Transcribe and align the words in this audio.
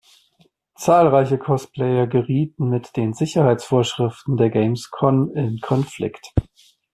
Zahlreiche 0.73 1.37
Cosplayer 1.37 2.07
gerieten 2.07 2.69
mit 2.69 2.95
den 2.97 3.13
Sicherheitsvorschriften 3.13 4.35
der 4.35 4.49
Gamescom 4.49 5.31
in 5.35 5.59
Konflikt. 5.59 6.33